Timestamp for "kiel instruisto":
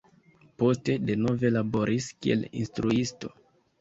2.25-3.35